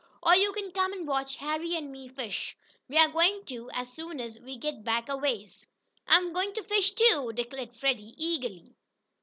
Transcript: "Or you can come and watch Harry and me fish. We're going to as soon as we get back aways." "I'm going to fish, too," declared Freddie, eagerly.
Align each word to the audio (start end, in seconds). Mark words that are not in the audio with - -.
"Or 0.23 0.35
you 0.35 0.51
can 0.53 0.71
come 0.71 0.93
and 0.93 1.07
watch 1.07 1.35
Harry 1.35 1.75
and 1.75 1.91
me 1.91 2.07
fish. 2.07 2.57
We're 2.89 3.09
going 3.11 3.45
to 3.45 3.69
as 3.69 3.93
soon 3.93 4.19
as 4.19 4.39
we 4.39 4.57
get 4.57 4.83
back 4.83 5.07
aways." 5.09 5.67
"I'm 6.07 6.33
going 6.33 6.55
to 6.55 6.63
fish, 6.63 6.93
too," 6.93 7.31
declared 7.35 7.75
Freddie, 7.77 8.15
eagerly. 8.17 8.73